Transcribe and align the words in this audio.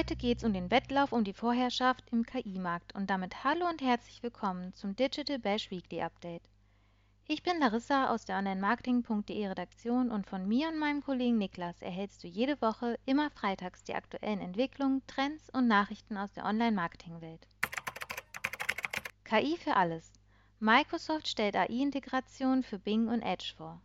Heute 0.00 0.16
geht's 0.16 0.44
um 0.44 0.54
den 0.54 0.70
Wettlauf 0.70 1.12
um 1.12 1.24
die 1.24 1.34
Vorherrschaft 1.34 2.04
im 2.10 2.24
KI-Markt 2.24 2.94
und 2.94 3.10
damit 3.10 3.44
hallo 3.44 3.68
und 3.68 3.82
herzlich 3.82 4.22
willkommen 4.22 4.72
zum 4.72 4.96
Digital 4.96 5.38
Bash 5.38 5.70
Weekly 5.70 6.00
Update. 6.00 6.40
Ich 7.28 7.42
bin 7.42 7.60
Larissa 7.60 8.08
aus 8.08 8.24
der 8.24 8.38
Online-Marketing.de 8.38 9.46
Redaktion 9.46 10.10
und 10.10 10.26
von 10.26 10.48
mir 10.48 10.68
und 10.68 10.78
meinem 10.78 11.02
Kollegen 11.02 11.36
Niklas 11.36 11.82
erhältst 11.82 12.24
du 12.24 12.28
jede 12.28 12.58
Woche 12.62 12.98
immer 13.04 13.28
freitags 13.28 13.84
die 13.84 13.94
aktuellen 13.94 14.40
Entwicklungen, 14.40 15.02
Trends 15.06 15.50
und 15.50 15.68
Nachrichten 15.68 16.16
aus 16.16 16.32
der 16.32 16.46
Online-Marketing-Welt. 16.46 17.46
KI 19.24 19.58
für 19.58 19.76
alles. 19.76 20.14
Microsoft 20.60 21.28
stellt 21.28 21.56
AI-Integration 21.56 22.62
für 22.62 22.78
Bing 22.78 23.08
und 23.08 23.20
Edge 23.20 23.52
vor. 23.54 23.82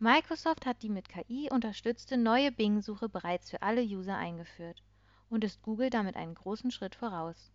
Microsoft 0.00 0.66
hat 0.66 0.82
die 0.82 0.90
mit 0.90 1.08
KI 1.08 1.48
unterstützte 1.50 2.18
neue 2.18 2.52
Bing-Suche 2.52 3.08
bereits 3.08 3.48
für 3.48 3.62
alle 3.62 3.80
User 3.82 4.14
eingeführt 4.14 4.82
und 5.30 5.44
ist 5.44 5.62
Google 5.62 5.90
damit 5.90 6.16
einen 6.16 6.34
großen 6.34 6.70
Schritt 6.70 6.94
voraus. 6.94 7.50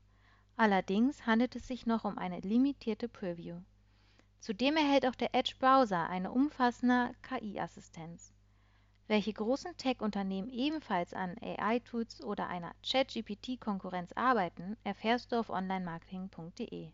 Allerdings 0.55 1.25
handelt 1.25 1.55
es 1.55 1.67
sich 1.67 1.85
noch 1.85 2.05
um 2.05 2.17
eine 2.17 2.39
limitierte 2.41 3.07
Preview. 3.07 3.61
Zudem 4.39 4.75
erhält 4.75 5.05
auch 5.05 5.15
der 5.15 5.33
Edge-Browser 5.33 6.09
eine 6.09 6.31
umfassende 6.31 7.11
KI-Assistenz. 7.21 8.33
Welche 9.07 9.33
großen 9.33 9.75
Tech-Unternehmen 9.77 10.49
ebenfalls 10.49 11.13
an 11.13 11.35
AI-Tools 11.41 12.23
oder 12.23 12.47
einer 12.47 12.73
Chat-GPT-Konkurrenz 12.83 14.13
arbeiten, 14.13 14.77
erfährst 14.83 15.31
du 15.31 15.39
auf 15.39 15.49
onlinemarketing.de. 15.49 16.91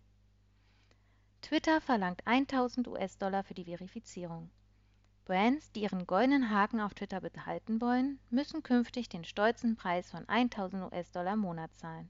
Twitter 1.41 1.81
verlangt 1.81 2.25
1000 2.25 2.87
US-Dollar 2.87 3.43
für 3.43 3.53
die 3.53 3.65
Verifizierung. 3.65 4.49
Brands, 5.29 5.71
die 5.71 5.83
ihren 5.83 6.05
goldenen 6.05 6.49
Haken 6.49 6.81
auf 6.81 6.93
Twitter 6.93 7.21
behalten 7.21 7.79
wollen, 7.79 8.19
müssen 8.29 8.63
künftig 8.63 9.07
den 9.07 9.23
stolzen 9.23 9.77
Preis 9.77 10.11
von 10.11 10.27
1000 10.27 10.91
US-Dollar 10.91 11.35
im 11.35 11.39
Monat 11.39 11.73
zahlen. 11.75 12.09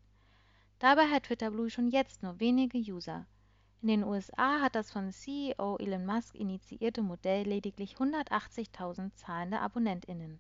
Dabei 0.80 1.08
hat 1.10 1.24
Twitter 1.24 1.52
Blue 1.52 1.70
schon 1.70 1.90
jetzt 1.90 2.24
nur 2.24 2.40
wenige 2.40 2.80
User– 2.80 3.28
in 3.82 3.88
den 3.88 4.04
USA 4.04 4.60
hat 4.60 4.76
das 4.76 4.92
von 4.92 5.10
CEO 5.10 5.78
Elon 5.78 6.06
Musk 6.06 6.36
initiierte 6.36 7.02
Modell 7.02 7.48
lediglich 7.48 7.96
180.000 7.96 9.16
zahlende 9.16 9.62
AbonnentInnen. 9.62 10.38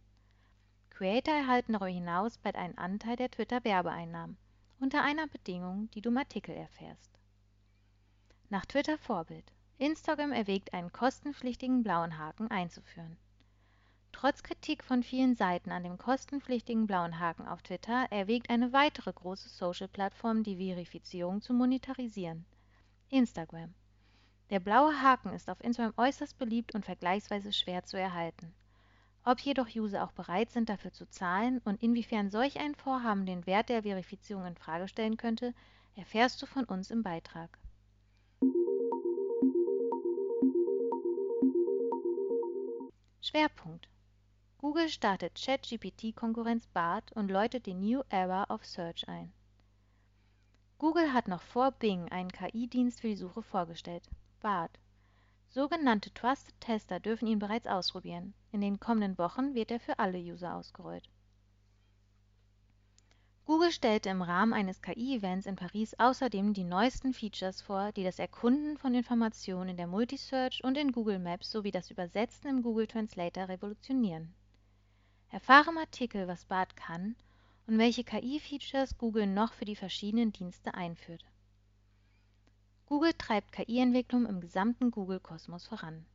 Creator 0.89 1.35
erhalten 1.35 1.71
darüber 1.71 1.87
hinaus 1.87 2.37
bald 2.37 2.57
einen 2.57 2.77
Anteil 2.77 3.15
der 3.15 3.31
Twitter-Werbeeinnahmen, 3.31 4.37
unter 4.81 5.03
einer 5.03 5.27
Bedingung, 5.27 5.89
die 5.91 6.01
du 6.01 6.09
im 6.09 6.17
Artikel 6.17 6.51
erfährst. 6.53 7.17
Nach 8.49 8.65
Twitter-Vorbild: 8.65 9.53
Instagram 9.79 10.33
erwägt 10.33 10.73
einen 10.73 10.91
kostenpflichtigen 10.91 11.83
blauen 11.83 12.17
Haken 12.17 12.51
einzuführen. 12.51 13.15
Trotz 14.11 14.43
Kritik 14.43 14.83
von 14.83 15.03
vielen 15.03 15.35
Seiten 15.35 15.71
an 15.71 15.83
dem 15.83 15.97
kostenpflichtigen 15.97 16.85
blauen 16.85 17.17
Haken 17.17 17.47
auf 17.47 17.61
Twitter 17.61 18.07
erwägt 18.09 18.49
eine 18.49 18.73
weitere 18.73 19.13
große 19.13 19.47
Social-Plattform 19.47 20.43
die 20.43 20.57
Verifizierung 20.57 21.41
zu 21.41 21.53
monetarisieren– 21.53 22.45
Instagram. 23.09 23.73
Der 24.49 24.59
blaue 24.59 25.01
Haken 25.01 25.31
ist 25.31 25.49
auf 25.49 25.63
Instagram 25.63 25.93
äußerst 25.95 26.37
beliebt 26.37 26.75
und 26.75 26.83
vergleichsweise 26.83 27.53
schwer 27.53 27.85
zu 27.85 27.97
erhalten. 27.97 28.53
Ob 29.23 29.39
jedoch 29.39 29.73
User 29.73 30.03
auch 30.03 30.11
bereit 30.11 30.51
sind, 30.51 30.67
dafür 30.67 30.91
zu 30.91 31.07
zahlen 31.09 31.61
und 31.63 31.81
inwiefern 31.81 32.31
solch 32.31 32.59
ein 32.59 32.75
Vorhaben 32.75 33.25
den 33.25 33.45
Wert 33.45 33.69
der 33.69 33.83
Verifizierung 33.83 34.45
in 34.45 34.57
Frage 34.57 34.89
stellen 34.89 35.15
könnte, 35.15 35.53
erfährst 35.95 36.41
du 36.41 36.47
von 36.47 36.65
uns 36.65 36.91
im 36.91 37.01
Beitrag. 37.01 37.57
Schwerpunkt 43.29 43.87
Google 44.57 44.89
startet 44.89 45.35
ChatGPT-Konkurrenz 45.35 46.65
BART 46.73 47.11
und 47.11 47.29
läutet 47.29 47.67
die 47.67 47.75
New 47.75 48.01
Era 48.09 48.45
of 48.49 48.65
Search 48.65 49.07
ein. 49.07 49.31
Google 50.79 51.13
hat 51.13 51.27
noch 51.27 51.43
vor 51.43 51.69
Bing 51.69 52.11
einen 52.11 52.31
KI-Dienst 52.31 53.01
für 53.01 53.09
die 53.09 53.15
Suche 53.15 53.43
vorgestellt, 53.43 54.09
BART. 54.39 54.79
Sogenannte 55.47 56.11
Trusted 56.11 56.59
Tester 56.59 56.99
dürfen 56.99 57.27
ihn 57.27 57.37
bereits 57.37 57.67
ausprobieren. 57.67 58.33
In 58.51 58.61
den 58.61 58.79
kommenden 58.79 59.15
Wochen 59.19 59.53
wird 59.53 59.69
er 59.69 59.79
für 59.79 59.99
alle 59.99 60.17
User 60.17 60.55
ausgerollt. 60.55 61.07
Google 63.49 63.71
stellte 63.71 64.09
im 64.09 64.21
Rahmen 64.21 64.53
eines 64.53 64.79
KI-Events 64.83 65.47
in 65.47 65.55
Paris 65.55 65.95
außerdem 65.97 66.53
die 66.53 66.63
neuesten 66.63 67.15
Features 67.15 67.63
vor, 67.63 67.91
die 67.93 68.03
das 68.03 68.19
Erkunden 68.19 68.77
von 68.77 68.93
Informationen 68.93 69.69
in 69.69 69.77
der 69.77 69.87
Multisearch 69.87 70.63
und 70.63 70.77
in 70.77 70.91
Google 70.91 71.17
Maps 71.17 71.49
sowie 71.49 71.71
das 71.71 71.89
Übersetzen 71.89 72.47
im 72.47 72.61
Google 72.61 72.85
Translator 72.85 73.49
revolutionieren. 73.49 74.35
Erfahre 75.31 75.71
im 75.71 75.79
Artikel, 75.79 76.27
was 76.27 76.45
BART 76.45 76.75
kann 76.75 77.15
und 77.65 77.79
welche 77.79 78.03
KI-Features 78.03 78.99
Google 78.99 79.25
noch 79.25 79.53
für 79.53 79.65
die 79.65 79.75
verschiedenen 79.75 80.31
Dienste 80.31 80.75
einführt. 80.75 81.25
Google 82.85 83.13
treibt 83.17 83.51
KI-Entwicklung 83.51 84.27
im 84.27 84.41
gesamten 84.41 84.91
Google-Kosmos 84.91 85.65
voran. 85.65 86.05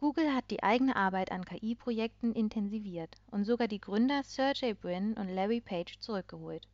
Google 0.00 0.34
hat 0.34 0.50
die 0.50 0.62
eigene 0.62 0.96
Arbeit 0.96 1.30
an 1.30 1.44
KI-Projekten 1.44 2.32
intensiviert 2.32 3.16
und 3.30 3.44
sogar 3.44 3.68
die 3.68 3.82
Gründer 3.82 4.22
Sergey 4.22 4.72
Brin 4.72 5.12
und 5.12 5.28
Larry 5.28 5.60
Page 5.60 5.98
zurückgeholt. 5.98 6.66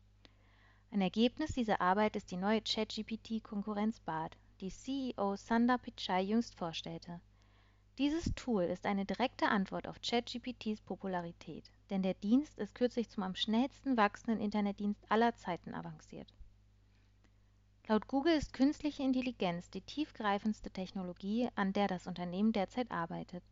Ein 0.91 1.01
Ergebnis 1.01 1.51
dieser 1.51 1.81
Arbeit 1.81 2.15
ist 2.15 2.31
die 2.31 2.37
neue 2.37 2.61
ChatGPT-Konkurrenz 2.61 3.99
BART, 3.99 4.37
die 4.61 4.69
CEO 4.69 5.35
Sundar 5.35 5.77
Pichai 5.77 6.21
jüngst 6.21 6.55
vorstellte. 6.55 7.19
Dieses 7.97 8.33
Tool 8.33 8.63
ist 8.63 8.85
eine 8.85 9.03
direkte 9.03 9.49
Antwort 9.49 9.89
auf 9.89 9.99
ChatGPTs 9.99 10.79
Popularität, 10.79 11.69
denn 11.89 12.03
der 12.03 12.13
Dienst 12.13 12.57
ist 12.57 12.75
kürzlich 12.75 13.09
zum 13.09 13.23
am 13.23 13.35
schnellsten 13.35 13.97
wachsenden 13.97 14.39
Internetdienst 14.39 15.03
aller 15.11 15.35
Zeiten 15.35 15.73
avanciert. 15.73 16.33
Laut 17.87 18.07
Google 18.07 18.33
ist 18.33 18.53
künstliche 18.53 19.03
Intelligenz 19.03 19.69
die 19.69 19.81
tiefgreifendste 19.81 20.71
Technologie, 20.71 21.49
an 21.55 21.73
der 21.73 21.87
das 21.87 22.07
Unternehmen 22.07 22.51
derzeit 22.51 22.91
arbeitet. 22.91 23.43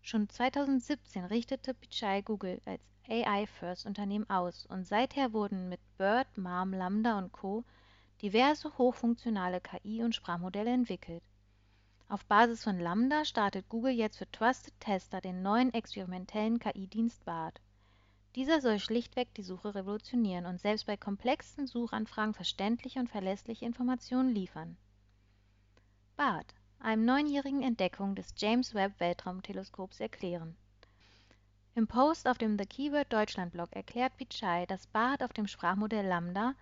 Schon 0.00 0.28
2017 0.28 1.24
richtete 1.24 1.74
Pichai 1.74 2.22
Google 2.22 2.60
als 2.64 2.82
AI-First-Unternehmen 3.08 4.28
aus 4.30 4.66
und 4.66 4.86
seither 4.86 5.32
wurden 5.32 5.68
mit 5.68 5.80
BERT, 5.98 6.38
MARM, 6.38 6.72
Lambda 6.72 7.18
und 7.18 7.32
Co. 7.32 7.64
diverse 8.22 8.76
hochfunktionale 8.78 9.60
KI- 9.60 10.02
und 10.02 10.14
Sprachmodelle 10.14 10.70
entwickelt 10.70 11.22
auf 12.10 12.24
Basis 12.24 12.64
von 12.64 12.80
Lambda 12.80 13.26
startet 13.26 13.68
Google 13.68 13.92
jetzt 13.92 14.16
für 14.16 14.30
Trusted 14.30 14.72
Tester 14.80 15.20
den 15.20 15.42
neuen 15.42 15.74
experimentellen 15.74 16.58
KI-Dienst 16.58 17.22
BART. 17.26 17.60
Dieser 18.38 18.60
soll 18.60 18.78
schlichtweg 18.78 19.34
die 19.34 19.42
Suche 19.42 19.74
revolutionieren 19.74 20.46
und 20.46 20.60
selbst 20.60 20.86
bei 20.86 20.96
komplexen 20.96 21.66
Suchanfragen 21.66 22.34
verständliche 22.34 23.00
und 23.00 23.10
verlässliche 23.10 23.64
Informationen 23.64 24.32
liefern. 24.32 24.76
BART, 26.16 26.54
einem 26.78 27.04
neunjährigen 27.04 27.64
Entdeckung 27.64 28.14
des 28.14 28.32
James 28.36 28.74
Webb 28.74 29.00
Weltraumteleskops 29.00 29.98
erklären. 29.98 30.54
Im 31.74 31.88
Post 31.88 32.28
auf 32.28 32.38
dem 32.38 32.56
The 32.56 32.64
Keyword 32.64 33.12
Deutschland 33.12 33.50
Blog 33.50 33.72
erklärt 33.72 34.16
Pichai, 34.16 34.66
dass 34.66 34.86
BART 34.86 35.24
auf 35.24 35.32
dem 35.32 35.48
Sprachmodell 35.48 36.06
Lambda 36.06 36.54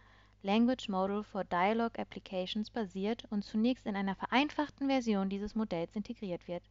Language 0.42 0.88
Model 0.88 1.24
for 1.24 1.44
Dialogue 1.44 1.98
Applications 1.98 2.70
basiert 2.70 3.26
und 3.28 3.44
zunächst 3.44 3.84
in 3.84 3.96
einer 3.96 4.14
vereinfachten 4.14 4.86
Version 4.88 5.28
dieses 5.28 5.54
Modells 5.54 5.94
integriert 5.94 6.48
wird. 6.48 6.62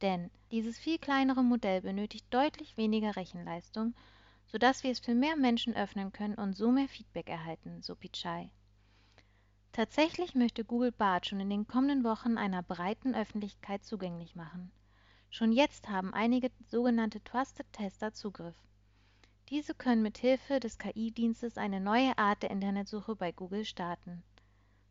Denn 0.00 0.32
dieses 0.50 0.80
viel 0.80 0.98
kleinere 0.98 1.44
Modell 1.44 1.82
benötigt 1.82 2.26
deutlich 2.30 2.76
weniger 2.76 3.14
Rechenleistung, 3.14 3.94
sodass 4.46 4.82
wir 4.82 4.90
es 4.90 5.00
für 5.00 5.14
mehr 5.14 5.36
Menschen 5.36 5.74
öffnen 5.74 6.12
können 6.12 6.34
und 6.34 6.54
so 6.54 6.70
mehr 6.70 6.88
Feedback 6.88 7.28
erhalten, 7.28 7.82
so 7.82 7.94
Pichai. 7.94 8.50
Tatsächlich 9.72 10.34
möchte 10.34 10.64
Google 10.64 10.92
Bart 10.92 11.26
schon 11.26 11.40
in 11.40 11.48
den 11.48 11.66
kommenden 11.66 12.04
Wochen 12.04 12.36
einer 12.36 12.62
breiten 12.62 13.14
Öffentlichkeit 13.14 13.84
zugänglich 13.84 14.36
machen. 14.36 14.70
Schon 15.30 15.50
jetzt 15.50 15.88
haben 15.88 16.12
einige 16.12 16.50
sogenannte 16.66 17.24
Trusted 17.24 17.66
Tester 17.72 18.12
Zugriff. 18.12 18.56
Diese 19.48 19.74
können 19.74 20.02
mit 20.02 20.18
Hilfe 20.18 20.60
des 20.60 20.78
KI-Dienstes 20.78 21.56
eine 21.56 21.80
neue 21.80 22.16
Art 22.18 22.42
der 22.42 22.50
Internetsuche 22.50 23.16
bei 23.16 23.32
Google 23.32 23.64
starten. 23.64 24.22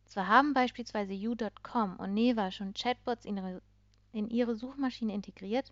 Zwar 0.05 0.27
haben 0.27 0.53
beispielsweise 0.53 1.13
You.com 1.13 1.97
und 1.97 2.13
Neva 2.13 2.49
schon 2.51 2.73
Chatbots 2.73 3.25
in 3.25 4.29
ihre 4.29 4.55
Suchmaschine 4.55 5.13
integriert, 5.13 5.71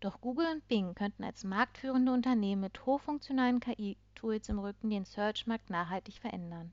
doch 0.00 0.20
Google 0.20 0.46
und 0.52 0.66
Bing 0.68 0.94
könnten 0.94 1.24
als 1.24 1.44
marktführende 1.44 2.12
Unternehmen 2.12 2.62
mit 2.62 2.84
hochfunktionalen 2.84 3.60
KI-Tools 3.60 4.48
im 4.48 4.58
Rücken 4.58 4.90
den 4.90 5.04
Search-Markt 5.04 5.70
nachhaltig 5.70 6.18
verändern. 6.18 6.72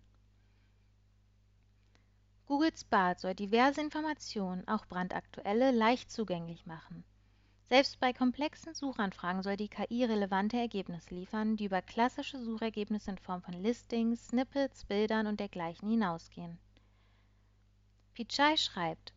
Googles 2.45 2.83
Bart 2.83 3.19
soll 3.19 3.33
diverse 3.33 3.81
Informationen, 3.81 4.67
auch 4.67 4.85
brandaktuelle, 4.85 5.71
leicht 5.71 6.11
zugänglich 6.11 6.65
machen. 6.65 7.03
Selbst 7.69 7.99
bei 7.99 8.13
komplexen 8.13 8.75
Suchanfragen 8.75 9.41
soll 9.41 9.57
die 9.57 9.69
KI 9.69 10.03
relevante 10.03 10.57
Ergebnisse 10.57 11.15
liefern, 11.15 11.55
die 11.55 11.65
über 11.65 11.81
klassische 11.81 12.43
Suchergebnisse 12.43 13.11
in 13.11 13.17
Form 13.17 13.41
von 13.41 13.53
Listings, 13.53 14.27
Snippets, 14.27 14.85
Bildern 14.85 15.25
und 15.25 15.39
dergleichen 15.39 15.89
hinausgehen. 15.89 16.59
Pichai 18.13 18.57
schreibt, 18.57 19.13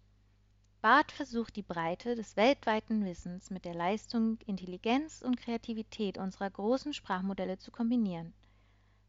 BART 0.87 1.11
versucht 1.11 1.57
die 1.57 1.65
Breite 1.65 2.15
des 2.15 2.37
weltweiten 2.37 3.05
Wissens 3.05 3.51
mit 3.51 3.65
der 3.65 3.75
Leistung, 3.75 4.39
Intelligenz 4.47 5.21
und 5.21 5.37
Kreativität 5.37 6.17
unserer 6.17 6.49
großen 6.49 6.93
Sprachmodelle 6.93 7.59
zu 7.59 7.73
kombinieren. 7.73 8.33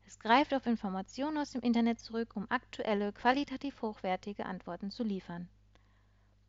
Es 0.07 0.17
greift 0.17 0.55
auf 0.55 0.65
Informationen 0.65 1.37
aus 1.37 1.51
dem 1.51 1.61
Internet 1.61 1.99
zurück, 1.99 2.35
um 2.35 2.49
aktuelle, 2.49 3.13
qualitativ 3.13 3.79
hochwertige 3.83 4.47
Antworten 4.47 4.89
zu 4.89 5.03
liefern. 5.03 5.49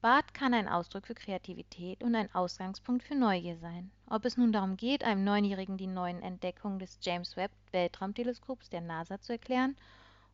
BART 0.00 0.32
kann 0.32 0.54
ein 0.54 0.66
Ausdruck 0.66 1.06
für 1.06 1.14
Kreativität 1.14 2.02
und 2.02 2.14
ein 2.14 2.34
Ausgangspunkt 2.34 3.02
für 3.02 3.14
Neugier 3.14 3.58
sein. 3.58 3.90
Ob 4.08 4.24
es 4.24 4.38
nun 4.38 4.50
darum 4.50 4.78
geht, 4.78 5.04
einem 5.04 5.24
Neunjährigen 5.24 5.76
die 5.76 5.88
neuen 5.88 6.22
Entdeckungen 6.22 6.78
des 6.78 7.00
James 7.02 7.36
Webb 7.36 7.52
Weltraumteleskops 7.72 8.70
der 8.70 8.80
NASA 8.80 9.20
zu 9.20 9.32
erklären 9.32 9.76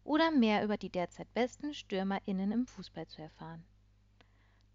oder 0.04 0.30
mehr 0.30 0.62
über 0.62 0.76
die 0.76 0.90
derzeit 0.90 1.34
besten 1.34 1.74
StürmerInnen 1.74 2.52
im 2.52 2.68
Fußball 2.68 3.08
zu 3.08 3.22
erfahren. 3.22 3.64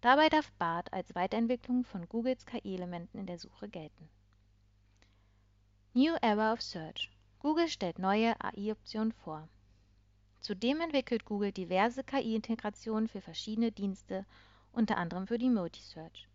Dabei 0.00 0.30
darf 0.30 0.50
BART 0.52 0.92
als 0.94 1.14
Weiterentwicklung 1.14 1.84
von 1.84 2.08
Googles 2.08 2.46
KI-Elementen 2.46 3.18
in 3.18 3.26
der 3.26 3.38
Suche 3.38 3.68
gelten. 3.68 4.08
New 5.92 6.14
Era 6.22 6.52
of 6.52 6.62
Search 6.62 7.10
Google 7.40 7.68
stellt 7.68 7.98
neue 7.98 8.34
AI-Optionen 8.40 9.12
vor. 9.12 9.48
Zudem 10.40 10.80
entwickelt 10.80 11.26
Google 11.26 11.52
diverse 11.52 12.02
KI-Integrationen 12.02 13.08
für 13.08 13.20
verschiedene 13.20 13.72
Dienste 13.72 14.24
unter 14.72 14.96
anderem 14.96 15.26
für 15.26 15.36
die 15.36 15.50
Multisearch. 15.50 16.28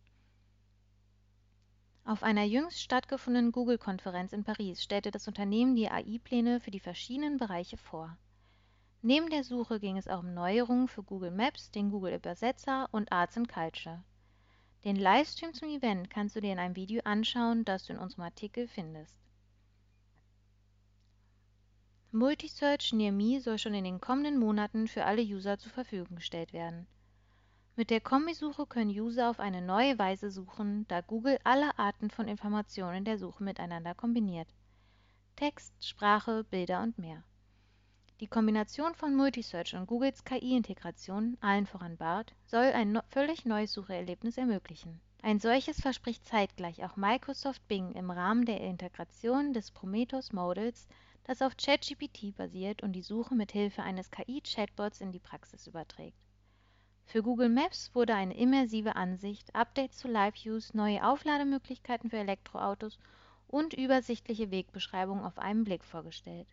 Auf 2.04 2.22
einer 2.22 2.44
jüngst 2.44 2.80
stattgefundenen 2.80 3.52
Google-Konferenz 3.52 4.32
in 4.32 4.44
Paris 4.44 4.84
stellte 4.84 5.10
das 5.10 5.28
Unternehmen 5.28 5.76
die 5.76 5.90
AI-Pläne 5.90 6.60
für 6.60 6.70
die 6.70 6.80
verschiedenen 6.80 7.38
Bereiche 7.38 7.78
vor. 7.78 8.16
Neben 9.08 9.30
der 9.30 9.44
Suche 9.44 9.80
ging 9.80 9.98
es 9.98 10.08
auch 10.08 10.22
um 10.22 10.34
Neuerungen 10.34 10.88
für 10.88 11.04
Google 11.04 11.30
Maps, 11.30 11.70
den 11.70 11.92
Google-Übersetzer 11.92 12.90
und 12.92 13.12
Arts 13.12 13.38
and 13.38 13.48
Culture. 13.48 14.04
Den 14.84 14.96
Livestream 14.96 15.54
zum 15.54 15.70
Event 15.70 16.10
kannst 16.10 16.36
du 16.36 16.42
dir 16.42 16.52
in 16.52 16.58
einem 16.58 16.76
Video 16.76 17.04
anschauen, 17.04 17.64
das 17.66 17.86
du 17.86 17.94
in 17.94 18.00
unserem 18.00 18.24
Artikel 18.24 18.68
findest. 18.68 19.16
Multisearch 22.12 22.94
Near 22.94 23.12
Me 23.12 23.40
soll 23.40 23.60
schon 23.60 23.76
in 23.76 23.84
den 23.84 24.02
kommenden 24.02 24.40
Monaten 24.40 24.88
für 24.88 25.06
alle 25.06 25.22
User 25.22 25.60
zur 25.60 25.72
Verfügung 25.72 26.16
gestellt 26.16 26.52
werden. 26.52 26.88
Mit 27.76 27.92
der 27.92 28.02
Kombisuche 28.02 28.66
können 28.66 28.90
User 28.90 29.30
auf 29.30 29.40
eine 29.40 29.62
neue 29.62 30.00
Weise 30.00 30.32
suchen, 30.32 30.88
da 30.88 31.02
Google 31.02 31.38
alle 31.44 31.78
Arten 31.78 32.10
von 32.10 32.28
Informationen 32.28 32.98
in 32.98 33.06
der 33.06 33.20
Suche 33.20 33.44
miteinander 33.44 33.94
kombiniert. 33.94 34.48
Text, 35.36 35.76
Sprache, 35.86 36.44
Bilder 36.46 36.82
und 36.82 36.98
mehr. 36.98 37.24
Die 38.22 38.28
Kombination 38.28 38.96
von 38.96 39.14
Multisearch 39.14 39.76
und 39.76 39.88
Googles 39.88 40.24
KI-Integration, 40.24 41.36
allen 41.42 41.66
voran 41.66 41.98
BART, 41.98 42.34
soll 42.46 42.72
ein 42.72 42.94
no 42.94 43.02
völlig 43.10 43.44
neues 43.44 43.74
Sucherlebnis 43.74 44.38
ermöglichen. 44.38 45.02
Ein 45.22 45.42
solches 45.42 45.82
verspricht 45.82 46.26
zeitgleich 46.26 46.86
auch 46.86 46.96
Microsoft 46.96 47.68
Bing 47.68 47.92
im 47.92 48.10
Rahmen 48.10 48.46
der 48.46 48.62
Integration 48.62 49.52
des 49.52 49.70
Prometheus 49.70 50.32
Models, 50.32 50.88
das 51.26 51.42
auf 51.42 51.58
ChatGPT 51.58 52.34
basiert 52.34 52.84
und 52.84 52.94
die 52.94 53.02
Suche 53.02 53.36
mit 53.36 53.52
Hilfe 53.52 53.84
eines 53.84 54.10
KI-Chatbots 54.12 55.02
in 55.02 55.12
die 55.12 55.20
Praxis 55.20 55.68
überträgt. 55.68 56.18
Für 57.04 57.22
Google 57.22 57.50
Maps 57.50 57.94
wurde 57.94 58.16
eine 58.16 58.38
immersive 58.38 58.96
Ansicht, 58.96 59.54
Updates 59.54 59.98
zu 59.98 60.08
Live-Views, 60.08 60.74
neue 60.74 61.06
Auflademöglichkeiten 61.06 62.10
für 62.10 62.18
Elektroautos 62.20 62.98
und 63.50 63.74
übersichtliche 63.74 64.52
Wegbeschreibungen 64.52 65.26
auf 65.26 65.38
einen 65.38 65.66
Blick 65.66 65.84
vorgestellt. 65.84 66.48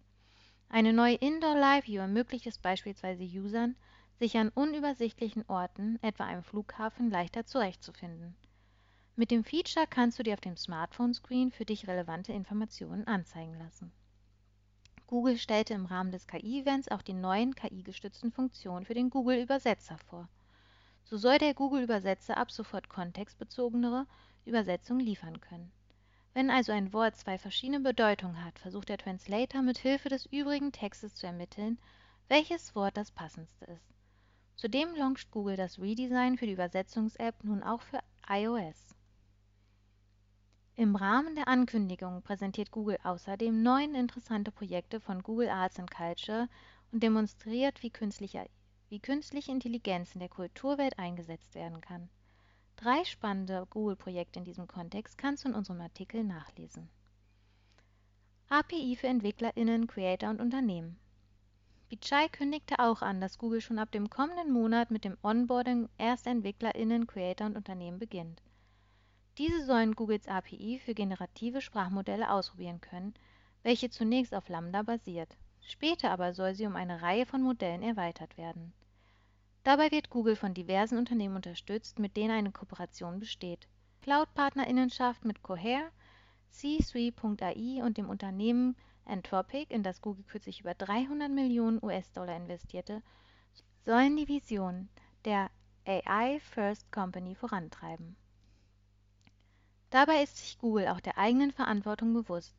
Eine 0.74 0.94
neue 0.94 1.16
Indoor 1.16 1.54
Live 1.54 1.86
View 1.86 2.00
ermöglicht 2.00 2.46
es 2.46 2.58
beispielsweise 2.58 3.24
Usern, 3.24 3.76
sich 4.18 4.38
an 4.38 4.48
unübersichtlichen 4.48 5.44
Orten, 5.46 5.98
etwa 6.00 6.24
einem 6.24 6.42
Flughafen, 6.42 7.10
leichter 7.10 7.44
zurechtzufinden. 7.44 8.34
Mit 9.14 9.30
dem 9.30 9.44
Feature 9.44 9.86
kannst 9.86 10.18
du 10.18 10.22
dir 10.22 10.32
auf 10.32 10.40
dem 10.40 10.56
Smartphone-Screen 10.56 11.52
für 11.52 11.66
dich 11.66 11.88
relevante 11.88 12.32
Informationen 12.32 13.06
anzeigen 13.06 13.52
lassen. 13.58 13.92
Google 15.06 15.36
stellte 15.36 15.74
im 15.74 15.84
Rahmen 15.84 16.10
des 16.10 16.26
KI-Events 16.26 16.88
auch 16.88 17.02
die 17.02 17.12
neuen 17.12 17.54
KI-gestützten 17.54 18.32
Funktionen 18.32 18.86
für 18.86 18.94
den 18.94 19.10
Google-Übersetzer 19.10 19.98
vor. 19.98 20.26
So 21.04 21.18
soll 21.18 21.36
der 21.36 21.52
Google-Übersetzer 21.52 22.38
ab 22.38 22.50
sofort 22.50 22.88
kontextbezogenere 22.88 24.06
Übersetzungen 24.46 25.00
liefern 25.00 25.38
können. 25.42 25.70
Wenn 26.34 26.50
also 26.50 26.72
ein 26.72 26.92
Wort 26.92 27.16
zwei 27.16 27.36
verschiedene 27.36 27.80
Bedeutungen 27.80 28.42
hat, 28.42 28.58
versucht 28.58 28.88
der 28.88 28.98
Translator 28.98 29.60
mit 29.60 29.78
Hilfe 29.78 30.08
des 30.08 30.26
übrigen 30.26 30.72
Textes 30.72 31.14
zu 31.14 31.26
ermitteln, 31.26 31.78
welches 32.28 32.74
Wort 32.74 32.96
das 32.96 33.10
passendste 33.10 33.66
ist. 33.66 33.92
Zudem 34.56 34.94
launcht 34.94 35.30
Google 35.30 35.56
das 35.56 35.78
Redesign 35.78 36.38
für 36.38 36.46
die 36.46 36.52
Übersetzungs-App 36.52 37.44
nun 37.44 37.62
auch 37.62 37.82
für 37.82 38.00
iOS. 38.28 38.94
Im 40.74 40.96
Rahmen 40.96 41.34
der 41.34 41.48
Ankündigung 41.48 42.22
präsentiert 42.22 42.70
Google 42.70 42.98
außerdem 43.02 43.62
neun 43.62 43.94
interessante 43.94 44.50
Projekte 44.50 45.00
von 45.00 45.22
Google 45.22 45.50
Arts 45.50 45.78
and 45.78 45.90
Culture 45.90 46.48
und 46.92 47.02
demonstriert, 47.02 47.82
wie 47.82 47.90
künstliche 47.90 48.46
wie 48.88 49.00
künstliche 49.00 49.50
Intelligenz 49.50 50.14
in 50.14 50.20
der 50.20 50.28
Kulturwelt 50.28 50.98
eingesetzt 50.98 51.54
werden 51.54 51.80
kann. 51.80 52.10
Drei 52.82 53.04
spannende 53.04 53.64
Google-Projekte 53.70 54.40
in 54.40 54.44
diesem 54.44 54.66
Kontext 54.66 55.16
kannst 55.16 55.44
du 55.44 55.50
in 55.50 55.54
unserem 55.54 55.80
Artikel 55.80 56.24
nachlesen. 56.24 56.88
API 58.48 58.96
für 58.96 59.06
EntwicklerInnen, 59.06 59.86
Creator 59.86 60.30
und 60.30 60.40
Unternehmen. 60.40 60.98
Bichai 61.90 62.26
kündigte 62.26 62.80
auch 62.80 63.00
an, 63.00 63.20
dass 63.20 63.38
Google 63.38 63.60
schon 63.60 63.78
ab 63.78 63.92
dem 63.92 64.10
kommenden 64.10 64.52
Monat 64.52 64.90
mit 64.90 65.04
dem 65.04 65.16
Onboarding 65.22 65.90
erster 65.96 66.32
EntwicklerInnen, 66.32 67.06
Creator 67.06 67.46
und 67.46 67.56
Unternehmen 67.56 68.00
beginnt. 68.00 68.42
Diese 69.38 69.64
sollen 69.64 69.94
Googles 69.94 70.26
API 70.26 70.80
für 70.84 70.94
generative 70.94 71.60
Sprachmodelle 71.60 72.32
ausprobieren 72.32 72.80
können, 72.80 73.14
welche 73.62 73.90
zunächst 73.90 74.34
auf 74.34 74.48
Lambda 74.48 74.82
basiert. 74.82 75.36
Später 75.60 76.10
aber 76.10 76.34
soll 76.34 76.56
sie 76.56 76.66
um 76.66 76.74
eine 76.74 77.00
Reihe 77.00 77.26
von 77.26 77.42
Modellen 77.42 77.84
erweitert 77.84 78.36
werden. 78.36 78.72
Dabei 79.64 79.92
wird 79.92 80.10
Google 80.10 80.34
von 80.34 80.54
diversen 80.54 80.98
Unternehmen 80.98 81.36
unterstützt, 81.36 82.00
mit 82.00 82.16
denen 82.16 82.32
eine 82.32 82.50
Kooperation 82.50 83.20
besteht. 83.20 83.68
Cloud-Partnerinnenschaft 84.02 85.24
mit 85.24 85.42
Cohere, 85.42 85.90
C3.ai 86.52 87.84
und 87.84 87.96
dem 87.96 88.10
Unternehmen 88.10 88.76
Anthropic, 89.04 89.72
in 89.72 89.82
das 89.82 90.00
Google 90.00 90.24
kürzlich 90.24 90.60
über 90.60 90.74
300 90.74 91.30
Millionen 91.30 91.82
US-Dollar 91.82 92.36
investierte, 92.36 93.02
sollen 93.84 94.16
die 94.16 94.28
Vision 94.28 94.88
der 95.24 95.50
AI 95.86 96.40
First 96.40 96.90
Company 96.90 97.34
vorantreiben. 97.34 98.16
Dabei 99.90 100.22
ist 100.22 100.38
sich 100.38 100.58
Google 100.58 100.88
auch 100.88 101.00
der 101.00 101.18
eigenen 101.18 101.52
Verantwortung 101.52 102.14
bewusst. 102.14 102.56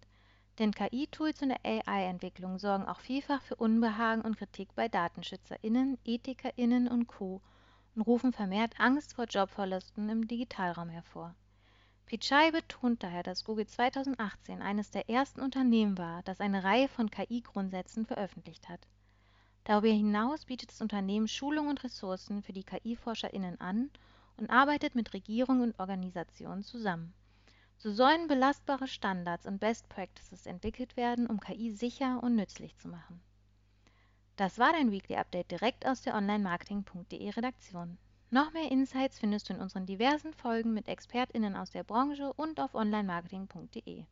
Denn 0.60 0.72
KI-Tools 0.72 1.42
und 1.42 1.52
AI-Entwicklung 1.52 2.60
sorgen 2.60 2.86
auch 2.86 3.00
vielfach 3.00 3.42
für 3.42 3.56
Unbehagen 3.56 4.22
und 4.22 4.38
Kritik 4.38 4.76
bei 4.76 4.88
DatenschützerInnen, 4.88 5.98
EthikerInnen 6.06 6.88
und 6.88 7.08
Co. 7.08 7.42
und 7.96 8.04
rufen 8.04 8.34
vermehrt 8.34 8.80
Angst 8.80 9.16
vor 9.16 9.26
Jobverlusten 9.26 10.10
im 10.10 10.28
Digitalraum 10.28 10.90
hervor. 10.90 11.34
Pichai 12.06 12.52
betont 12.52 13.02
daher, 13.02 13.24
dass 13.24 13.44
Google 13.44 13.66
2018 13.66 14.62
eines 14.62 14.92
der 14.92 15.10
ersten 15.10 15.42
Unternehmen 15.42 15.98
war, 15.98 16.22
das 16.24 16.40
eine 16.40 16.64
Reihe 16.64 16.88
von 16.88 17.10
KI-Grundsätzen 17.10 18.06
veröffentlicht 18.06 18.70
hat. 18.70 18.82
Darüber 19.64 19.88
hinaus 19.88 20.46
bietet 20.46 20.70
das 20.70 20.82
Unternehmen 20.82 21.28
Schulung 21.28 21.70
und 21.70 21.84
Ressourcen 21.84 22.44
für 22.44 22.54
die 22.54 22.66
KI-ForscherInnen 22.66 23.60
an 23.60 23.90
und 24.38 24.52
arbeitet 24.52 24.94
mit 24.94 25.14
Regierungen 25.14 25.62
und 25.62 25.80
Organisationen 25.80 26.64
zusammen. 26.64 27.14
So 27.84 27.92
sollen 27.92 28.30
belastbare 28.30 28.88
Standards 28.88 29.46
und 29.46 29.60
Best 29.60 29.90
Practices 29.90 30.46
entwickelt 30.46 30.96
werden, 30.96 31.28
um 31.28 31.42
KI 31.42 31.74
sicher 31.74 32.24
und 32.24 32.34
nützlich 32.34 32.78
zu 32.78 32.88
machen. 32.88 33.22
Das 34.38 34.58
war 34.58 34.72
dein 34.72 34.90
Weekly 34.90 35.18
Update 35.18 35.52
direkt 35.52 35.86
aus 35.86 36.02
der 36.02 36.16
Online-Marketing.de 36.16 37.30
Redaktion. 37.32 37.98
Noch 38.30 38.54
mehr 38.54 38.72
Insights 38.72 39.20
findest 39.20 39.50
du 39.50 39.56
in 39.56 39.60
unseren 39.60 39.86
diversen 39.86 40.34
Folgen 40.34 40.74
mit 40.74 40.88
ExpertInnen 40.88 41.58
aus 41.58 41.72
der 41.72 41.84
Branche 41.84 42.32
und 42.32 42.58
auf 42.62 42.74
Online-Marketing.de. 42.74 44.06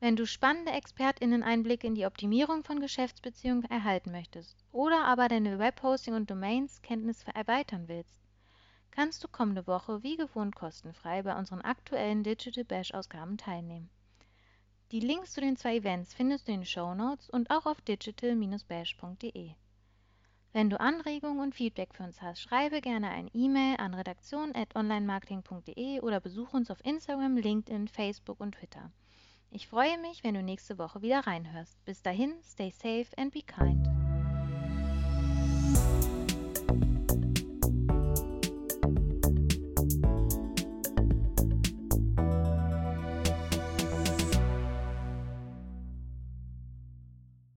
Wenn 0.00 0.16
du 0.16 0.26
spannende 0.26 0.72
ExpertInnen-Einblicke 0.72 1.86
in 1.86 1.94
die 1.94 2.06
Optimierung 2.06 2.64
von 2.64 2.80
Geschäftsbeziehungen 2.80 3.70
erhalten 3.70 4.10
möchtest 4.10 4.56
oder 4.72 5.04
aber 5.04 5.28
deine 5.28 5.60
Webhosting- 5.60 6.16
und 6.16 6.28
Domains-Kenntnisse 6.28 7.32
erweitern 7.32 7.86
willst, 7.86 8.19
kannst 8.90 9.24
du 9.24 9.28
kommende 9.28 9.66
Woche 9.66 10.02
wie 10.02 10.16
gewohnt 10.16 10.56
kostenfrei 10.56 11.22
bei 11.22 11.36
unseren 11.36 11.60
aktuellen 11.60 12.22
Digital 12.22 12.64
Bash 12.64 12.92
Ausgaben 12.92 13.38
teilnehmen. 13.38 13.90
Die 14.92 15.00
Links 15.00 15.32
zu 15.32 15.40
den 15.40 15.56
zwei 15.56 15.76
Events 15.76 16.14
findest 16.14 16.48
du 16.48 16.52
in 16.52 16.60
den 16.60 16.66
Show 16.66 16.94
Notes 16.94 17.30
und 17.30 17.50
auch 17.50 17.66
auf 17.66 17.80
digital-bash.de. 17.82 19.52
Wenn 20.52 20.68
du 20.68 20.80
Anregungen 20.80 21.38
und 21.38 21.54
Feedback 21.54 21.94
für 21.94 22.02
uns 22.02 22.20
hast, 22.20 22.40
schreibe 22.40 22.80
gerne 22.80 23.10
eine 23.10 23.30
E-Mail 23.32 23.76
an 23.76 23.94
redaktion@onlinemarketing.de 23.94 26.00
oder 26.00 26.18
besuche 26.18 26.56
uns 26.56 26.72
auf 26.72 26.84
Instagram, 26.84 27.36
LinkedIn, 27.36 27.86
Facebook 27.86 28.40
und 28.40 28.56
Twitter. 28.56 28.90
Ich 29.52 29.68
freue 29.68 29.98
mich, 29.98 30.24
wenn 30.24 30.34
du 30.34 30.42
nächste 30.42 30.76
Woche 30.78 31.02
wieder 31.02 31.26
reinhörst. 31.26 31.84
Bis 31.84 32.02
dahin, 32.02 32.34
stay 32.42 32.70
safe 32.70 33.06
and 33.16 33.32
be 33.32 33.42
kind. 33.42 33.99